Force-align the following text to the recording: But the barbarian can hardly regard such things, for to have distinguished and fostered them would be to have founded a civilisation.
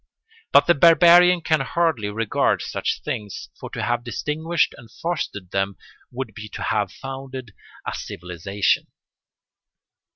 But 0.51 0.65
the 0.65 0.73
barbarian 0.73 1.41
can 1.41 1.59
hardly 1.59 2.09
regard 2.09 2.63
such 2.63 3.01
things, 3.03 3.49
for 3.59 3.69
to 3.69 3.83
have 3.83 4.03
distinguished 4.03 4.73
and 4.75 4.89
fostered 4.89 5.51
them 5.51 5.77
would 6.11 6.33
be 6.33 6.49
to 6.55 6.63
have 6.63 6.91
founded 6.91 7.53
a 7.85 7.93
civilisation. 7.93 8.87